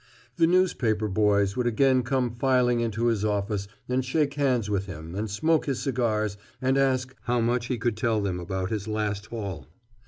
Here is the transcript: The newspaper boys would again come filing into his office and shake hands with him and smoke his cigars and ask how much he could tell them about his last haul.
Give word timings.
The 0.37 0.47
newspaper 0.47 1.07
boys 1.07 1.55
would 1.55 1.67
again 1.67 2.01
come 2.01 2.31
filing 2.31 2.79
into 2.79 3.05
his 3.05 3.23
office 3.23 3.67
and 3.87 4.03
shake 4.03 4.33
hands 4.33 4.67
with 4.67 4.87
him 4.87 5.13
and 5.13 5.29
smoke 5.29 5.67
his 5.67 5.77
cigars 5.79 6.37
and 6.59 6.75
ask 6.75 7.15
how 7.25 7.39
much 7.39 7.67
he 7.67 7.77
could 7.77 7.95
tell 7.97 8.19
them 8.19 8.39
about 8.39 8.71
his 8.71 8.87
last 8.87 9.27
haul. 9.27 9.67